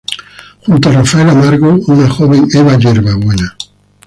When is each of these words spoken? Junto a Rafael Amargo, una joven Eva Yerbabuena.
Junto 0.65 0.89
a 0.89 0.93
Rafael 0.93 1.29
Amargo, 1.29 1.77
una 1.89 2.09
joven 2.09 2.47
Eva 2.51 2.75
Yerbabuena. 2.75 3.55